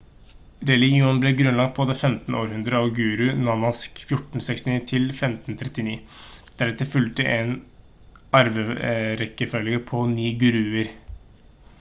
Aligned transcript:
religionen 0.67 1.17
ble 1.23 1.31
grunnlagt 1.41 1.73
på 1.79 1.83
det 1.89 1.95
15. 2.07 2.37
århundre 2.39 2.79
av 2.79 2.87
guru 2.99 3.21
nanak 3.41 3.99
1469 4.13 4.79
til 4.93 5.05
1539. 5.17 5.93
deretter 6.63 6.89
fulgte 6.95 7.27
en 7.35 7.53
arverekkefølge 8.41 9.83
på 9.93 10.03
9 10.19 10.29
guruer 10.45 10.91